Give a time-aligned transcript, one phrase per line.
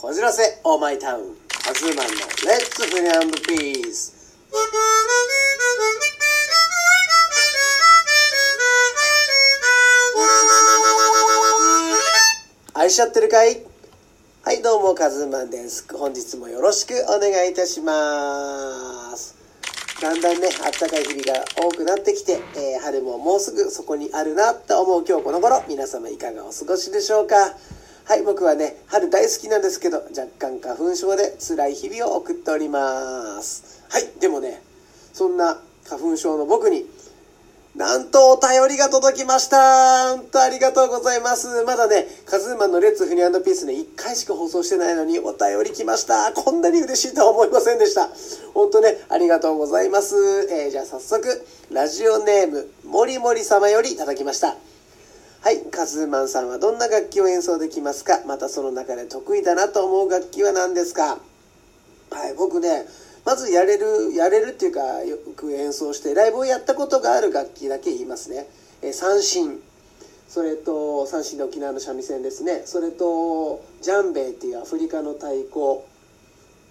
[0.00, 1.34] こじらせオーマイタウン。
[1.48, 4.14] カズーマンのレッツフリアンドピース。
[12.74, 13.60] 愛しちゃってるかい？
[14.44, 15.84] はいどうもカズーマンです。
[15.92, 19.34] 本日もよろしくお願いいたします。
[20.00, 27.34] だんだんねあったかい日々が多くなってきて、えー春ももうすぐそこにあるなと思う今日この頃皆様いかがお過ごしでしょうか？
[28.08, 34.62] はい僕はね春大好きなんですけど若干花粉症で辛い日々を送っておりますはいでもね
[35.12, 36.86] そんな花粉症の僕に
[37.76, 46.32] なんとお便りが届きました本当ありがとうございますまだね、カズーマンのレッツフニアンドピースね、1回しか放送してないのにお便り来ました。
[46.32, 48.08] こんなに嬉しいとは思いませんでした。
[48.52, 50.16] 本当ね、ありがとうございます。
[50.50, 54.56] えーじゃあ早速、ラジオネーム、もりもり様よりいただきました。
[55.40, 58.22] はい、カズーマンさんはどんな楽器を演奏できますか？
[58.26, 61.18] またその中で得意だなと思う楽器は何ですか？
[62.10, 62.86] はい、僕ね、
[63.24, 68.48] まずやれる、やれるっていうか、よく演奏して、ライブをやったことがある楽器だけ言いますね。
[68.82, 69.60] え三振。
[70.28, 72.62] それと、三振で沖縄の三味線ですね。
[72.66, 75.82] それと、ジャンベイっていうアフリカの太鼓。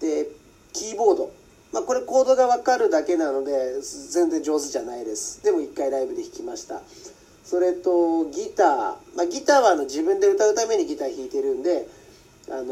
[0.00, 0.28] で、
[0.72, 1.32] キーボード。
[1.72, 5.42] まあ、これコードがわかるだけなので、全然上手じゃないです。
[5.42, 6.82] でも一回ライブで弾きました。
[7.48, 8.66] それと、ギター。
[9.16, 11.88] まあ、ギターはあの自分で歌うためにギター弾いてるんで、
[12.50, 12.64] あの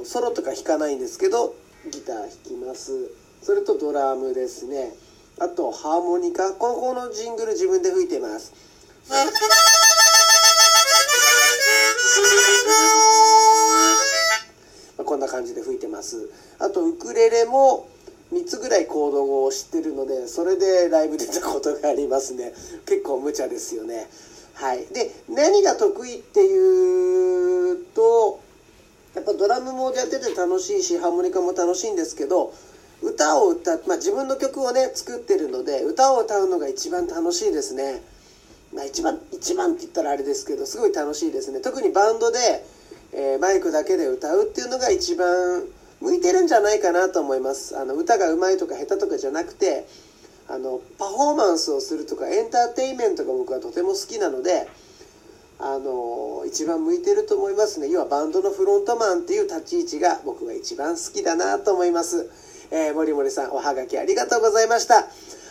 [0.00, 1.54] ーソロとか弾かないんですけど
[1.90, 3.10] ギター弾きます。
[3.42, 4.92] それとドラムですね。
[5.38, 6.52] あとハーモニカ。
[6.52, 8.52] ここのジングル自分で吹いてます。
[15.04, 16.30] こんな感じで吹いてます。
[16.58, 17.88] あとウクレレも
[18.32, 22.52] 3つぐらいコードを知ってるのでそれでライブ出たことがありますね。
[22.86, 24.08] 結構無茶ですよね。
[24.54, 24.86] はい。
[24.86, 28.40] で何が得意っていうと
[29.14, 32.54] やっぱドラムもやってて楽しいしハーモニカも楽しいんですけど
[33.02, 38.00] 歌を歌っまあ自分の曲をね作ってるので歌を歌うのが一番楽しいですね。
[38.74, 41.60] まあ一番一番って言ったらあれですけどすごい楽しいですね。
[41.60, 42.38] 特にバンドで、
[43.12, 45.64] えーマイクだけで歌うっていうのが一番
[46.02, 47.78] 向いてるんじゃないかなと思います。
[47.78, 49.86] あの歌が上手いとか下手とかじゃなくて
[50.48, 54.68] あのパフォーマンスをするとかエンターテインメントが僕はとても好きなので
[55.60, 57.88] あの一番向いてると思いますね。
[57.88, 62.28] 要はバンドのフロントマンっていう立ち位置が僕が一番好きだなと思います、
[62.72, 64.94] えー、森森さんおはがきありがとうございました。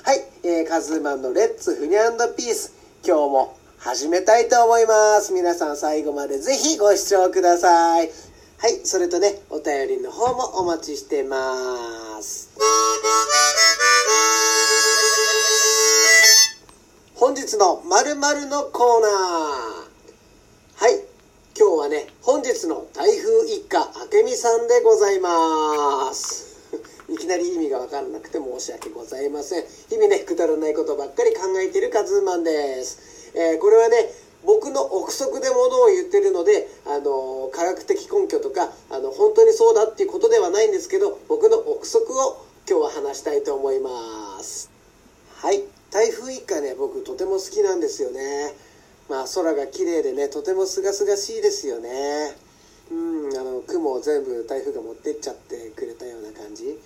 [0.04, 2.74] はい、えーカズーマンのレッツフニャンドピース。
[3.06, 5.32] 今日も始めたいと思います。
[5.32, 8.31] 皆さん最後までぜひご視聴ください。
[8.62, 12.52] はいそれとねお便りの方もお待ちしてます。
[17.16, 19.12] 本日の〇〇のコーナー。
[20.78, 21.02] はい
[21.58, 23.80] 今日はね本日の台風一家
[24.14, 26.70] 明美さんでございます。
[27.10, 29.66] いきなり意味が分からなくて申し訳ございません。
[29.90, 33.00] 日々ねくだらないことばっかり考えているカズーマンです、
[33.34, 36.68] えーこれはね僕の憶測でものを言ってるので、
[38.12, 44.70] 根拠とかあの本当にそうだっていうことではないんですけど僕の憶測を今日は話したいと思います。
[45.36, 45.64] はい。
[45.92, 48.54] 台風一過ね僕とても好きなんですよね。
[49.10, 52.36] まあ空が綺麗でねとても清々しいですよね。
[52.92, 56.78] うんあの雲を全部台風が持ってっちゃってくれたような感じ。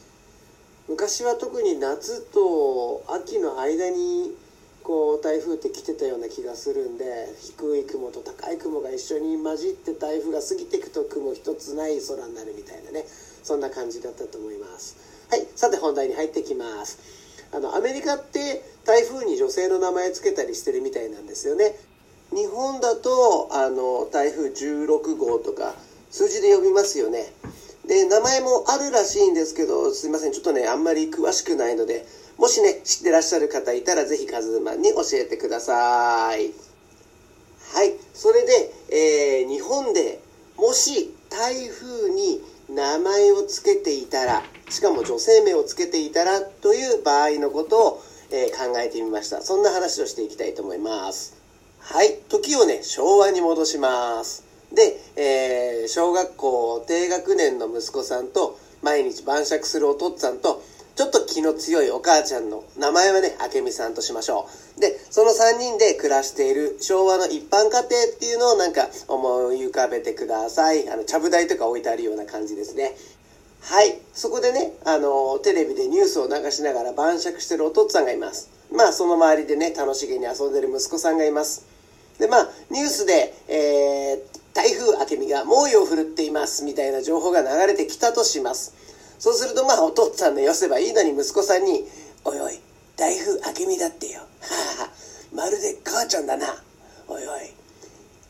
[0.88, 4.36] 昔は特に夏と秋の間に
[4.86, 7.06] こう台風って来てたような気がするんで
[7.42, 13.04] 低い雲と高い雲が一緒に混じって台風が過ぎていくと雲一つない空になるみたいなね
[13.42, 14.96] そんな感じだったと思います。
[15.32, 17.00] はいさて本題に入ってきます。
[17.52, 21.74] あのアメリカって台風に女性の名前つけたりしてるみたいなんですよね。
[22.32, 25.74] 日本だとあの台風16号とか
[26.12, 27.34] 数字で呼びますよね。
[27.88, 32.06] で名前もあるらしいんですけどすいませんちょっとねあんまり詳しくないので
[32.38, 36.52] もしね知ってらっしゃる方いたらぜひカズマンに教えてください。
[37.74, 37.94] はい。
[38.14, 40.20] それで、えー日本で
[40.58, 49.42] もし台風に名前を付けていたらしかも女性名を付けていたらという場合のことを、えー考えてみました。
[49.42, 51.36] そんな話をしていきたいと思います。
[51.80, 52.18] はい。
[52.30, 54.44] 時をね昭和に戻します。
[54.74, 60.64] で、えー小学校低学年の息子さんと毎日晩酌するお父っつぁんと
[60.96, 64.48] ちょっと気の強いお母ちゃんの名前はね明美さんとしましょ
[64.78, 67.88] うでその3人で暮らしている昭和の一般家庭っ
[68.20, 72.94] ていうのをなんか思い浮かべてくださいあのちゃぶ台とか置いてあるような感じですね
[73.62, 73.98] はい。
[74.14, 78.52] そこでね、あの、テレビでニュースを流しながら晩酌してるお父っつぁんがいます。
[78.72, 81.66] まあ、その周りでね、楽しげに遊んでる息子さんがいます。
[82.20, 88.74] で、まあ、ニュースで、えー台風明美が猛威を振るっていますみたいな情報が流れてきたとします
[89.20, 91.88] そうするとまあお父さんのよせばいいのに息子さんに
[92.24, 92.60] 「おいおい
[92.96, 94.22] 台風明美だってよ」
[95.34, 96.64] まるで母ちゃんだな。
[97.08, 97.54] おいおい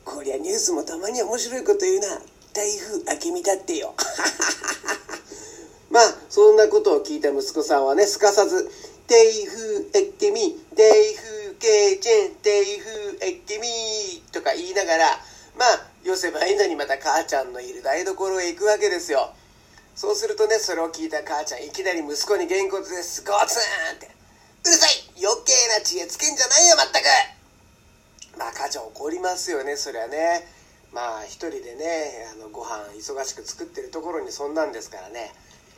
[0.04, 2.22] こりゃニュースもたまに面白いこと言うな。
[2.54, 3.94] 台風明美だってよ。
[5.92, 8.70] まあそんなことを聞いた息子さんはねすかさず
[9.08, 15.20] 「台風明美台風けいちん台風明美」とか言いながら
[15.58, 19.34] まあよせばいいのにまた母ちゃんのいる台所へ行くわけですよ。
[19.96, 24.12] そうするとねそれを聞いた母ちゃんいきなり息子にげんこつですゴツンって。
[24.66, 27.06] うるさい余計な知恵つけんじゃないよまったく。
[28.38, 30.44] まあ母ちゃん怒りますよねそりゃね。
[30.92, 35.32] まあ一人でねあのご飯忙しく作ってるところにそんなんですからね。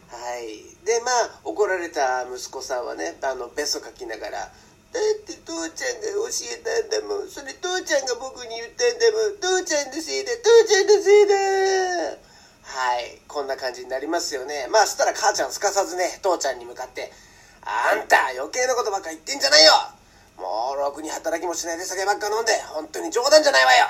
[0.10, 0.66] はい。
[0.84, 6.26] でまあ怒られた息子さんはねあのベソかきながらだって父ちゃんが教
[6.58, 7.30] えたんだもん。
[7.30, 9.62] それ父ちゃんが僕に言ったんだもん。
[9.62, 12.37] 父ちゃんのせいだ父ちゃんのせいだ
[12.68, 13.22] はい。
[13.28, 14.68] こんな感じになりますよね。
[14.70, 17.12] まあそしたら母ちゃんすかさずね父ちゃんに向かって
[17.64, 19.72] 「あんた余計なことばっか言ってんじゃないよ。
[20.38, 23.86] もうろくに働きもしないで酒ばっか飲んで本当に冗談じゃないわよ」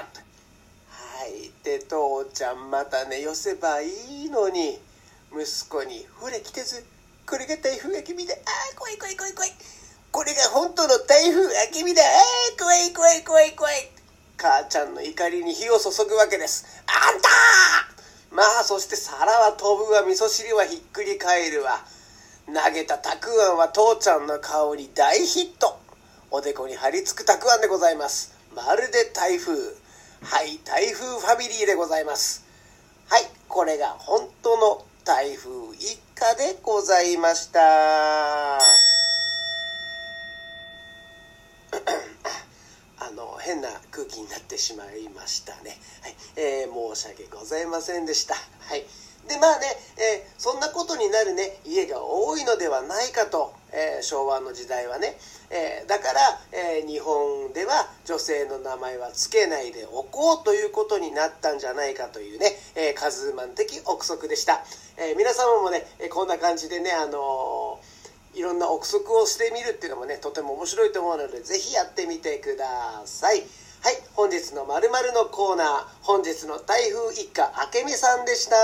[0.89, 1.51] はい。
[1.63, 4.79] で父ちゃんまたね寄せばいいのに
[5.33, 6.85] 息子に「ほれ来てず
[7.27, 8.37] これが台風が君だあ
[8.73, 9.55] あ怖い怖い怖い怖い。
[10.11, 13.91] これが本当の台風あけみだああ怖い怖い怖い怖い。
[14.37, 16.65] 母ちゃんの怒りに火を注ぐわけです。
[16.85, 17.27] あんた
[18.37, 20.03] まあそして皿は飛ぶわ。
[20.03, 21.83] 味噌汁はひっくり返るわ。
[22.45, 25.79] 投げたたくあんは父ちゃんの香り大ヒット。
[26.29, 28.37] おでこに張り付くたくあんでございます。
[28.55, 29.53] まるで台風。
[30.21, 32.45] はい台風ファミリーでございます。
[33.09, 37.59] はいこれが本当の台風一家でございました
[38.59, 38.59] あ
[43.15, 45.73] の変な空気になってしまいましたね、
[46.03, 46.15] はい。
[46.35, 48.81] えー、申し訳ございませんでした、はい、
[49.27, 49.65] でまあね、
[49.97, 55.17] えー、そんなことになるね家が多いのではないかと、えー、昭和の時代はね、
[55.49, 56.19] えだから、
[56.51, 64.63] え日本では女性の名前は付けないでおこうということになったんじゃないかというね、えカズーマン的憶測でした、
[64.97, 67.79] え皆様もねこんな感じでねあの
[68.35, 73.41] いろんな憶測をしてみるっていうのもねとても面白いと思うので是非やってみてください。
[73.83, 75.67] はい本日のまるのコーナー
[76.01, 77.43] 本日の台風一家
[77.73, 78.55] 明美さんでした。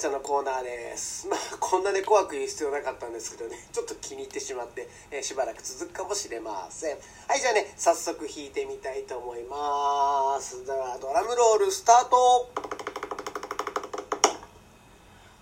[0.00, 1.28] はい、お題ガチャのコーナーです。
[1.28, 6.98] まあ、こんなで怖く言う必要なかったんですけどね、 ちょっと気に入ってしまって、えしばらく続くかもしれません。
[7.28, 10.64] はい、じゃあね、早速弾いてみたいと思います。
[10.64, 12.48] では、ドラムロールスタート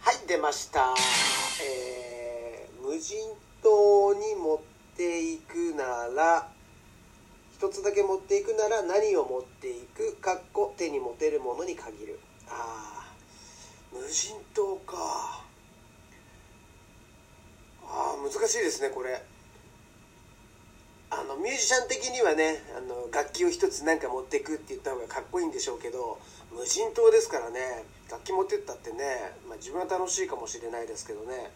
[0.00, 0.92] はい、出ました。
[1.62, 3.16] えー、無人
[3.62, 4.58] 島に持っ
[4.96, 6.50] ていくなら、
[7.56, 10.16] 一つだけ持っていくなら何を持っていく？
[10.16, 12.18] かっこ手に持てるものに限る。
[12.48, 12.98] あー。
[13.92, 15.42] 無人島か
[17.82, 19.20] あー難しいですねこれ。
[21.10, 26.20] あのミュージシャン的にはねあの楽器を一つなんか持っていくって言った方がかっこいいんでしょうけど
[26.54, 31.50] 無人島ですからね楽器持ってったってね、まあ、自分は楽しいかもしれないですけどね、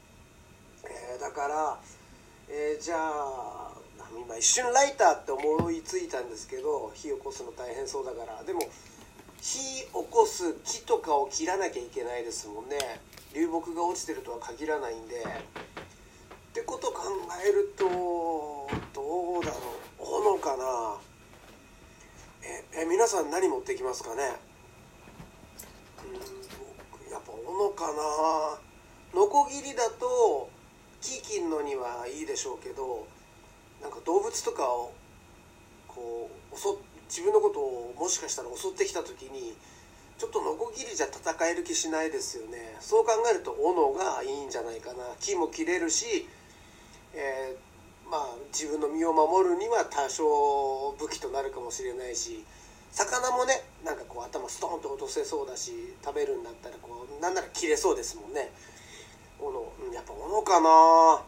[0.84, 1.78] えーだから、
[2.48, 3.70] えーじゃあ
[4.16, 8.42] 今一瞬ライターって思いついたんですけど火起こすの大変そうだから。
[8.44, 8.60] でも
[9.40, 12.78] 火起こす木とかを切らなきゃいけないですもんね。
[13.34, 15.24] 流木が落ちてるとは限らないんで。
[16.62, 17.02] ってことを考
[17.44, 17.84] えると
[18.94, 19.56] どうだろ
[19.98, 20.36] う。
[20.36, 20.96] 斧かな。
[22.44, 24.22] ええ皆さん何持ってきますかね。
[26.06, 29.20] うんやっぱ斧かな。
[29.20, 30.48] ノコギリだと
[31.00, 33.08] 木切るのにはいいでしょうけど
[33.82, 34.92] なんか動物とかを
[35.88, 36.72] こう襲っ
[37.08, 39.54] 自分のことをもしかしたら襲ってきた時に
[40.16, 42.76] ちょっとノコギリじゃ戦える気しないですよね。
[42.80, 45.02] そう考えると斧がいいんじゃないかな。
[45.18, 46.28] 木も切れるし、
[47.14, 47.72] えー
[48.10, 52.44] まあ自分の身を守るには多少武器となるかもしれないし
[52.90, 55.72] 魚もねなんかこう頭ストンと落とせそうだし
[56.04, 58.52] 食べるんだったらこうなんなら切れそうですもんね。
[59.40, 59.48] 斧
[59.80, 61.22] うんやっぱ斧かな。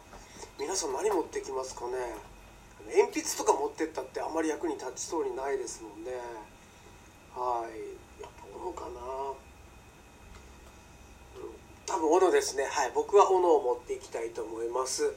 [0.60, 1.96] 皆さん何持ってきますかね。
[2.86, 6.12] 鉛筆とか持ってったってあまり役に立ちそうにないですもんね。
[7.34, 8.22] はい。
[8.22, 9.00] やっぱ斧かな、
[11.86, 12.64] 多分斧ですね。
[12.64, 12.92] はい。
[12.94, 15.12] 僕は斧を持っていきたいと思います。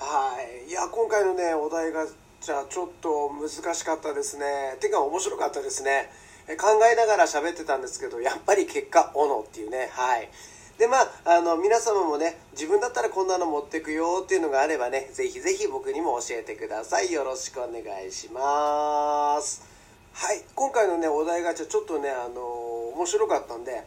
[0.00, 0.32] は
[0.66, 0.70] い。
[0.70, 2.06] いや今回のねお題が
[2.40, 4.78] じゃあちょっと難しかったですね。
[4.80, 6.10] てか面白かったですね。
[6.58, 9.90] 考えながら喋ってたんですけどやっぱり結果斧っていうね。
[9.92, 10.30] はい。
[10.78, 17.12] でまああの皆様もね自分だったらこんなの持ってくよっていうのがあればねぜひぜひ僕にも教えてください。
[17.12, 19.62] よろしくお願いします。
[20.14, 20.42] はい。
[20.54, 22.40] 今回のねお題ガチャちょっとねあの
[22.96, 23.84] 面白かったんで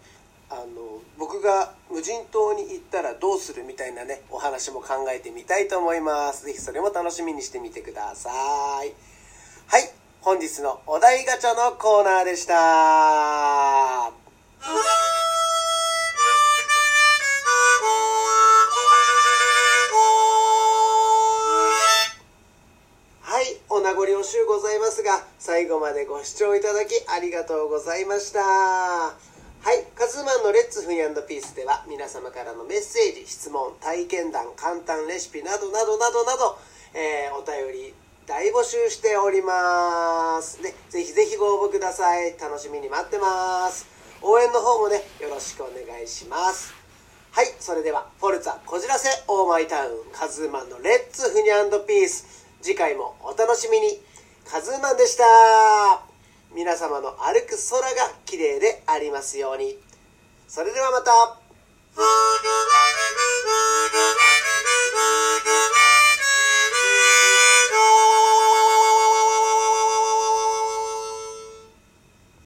[0.52, 0.93] あの
[1.24, 6.44] 僕が無人島に行ったらどうするみたいなねお話も考えてみたいと思います。
[6.46, 8.30] 是非それも楽しみにしてみてくださ
[8.84, 8.92] い。
[9.68, 9.90] はい
[10.20, 12.56] 本日のお題ガチャのコーナーでした。
[12.56, 14.12] は
[23.42, 29.33] いお名残惜しゅうございますが最後までご視聴いただきありがとうございました。
[29.64, 36.60] はいカズマンのレッツフンピースでは皆様からのメッセージ質問体験談簡単レシピなどなどなどなど、
[36.94, 37.94] えー、お便り
[38.28, 40.62] 大募集しております。
[40.62, 42.36] でぜひぜひご応募ください。
[42.38, 43.88] 楽しみに待ってます。
[44.22, 46.74] 応援の方もねよろしくお願いします。
[47.32, 52.46] はいそれではフォルツァこじらせオーマイタウンカズーマンのレッツフニャンドピース。
[52.62, 54.02] 次回もお楽しみに。
[54.46, 56.13] カズーマンでした。
[56.56, 59.76] 皆様の歩く空が綺麗でありますように。
[60.48, 61.40] それではまた。